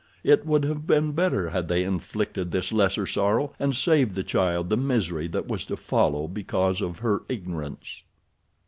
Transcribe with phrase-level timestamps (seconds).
[0.23, 4.71] It would have been better had they inflicted this lesser sorrow, and saved the child
[4.71, 8.01] the misery that was to follow because of her ignorance.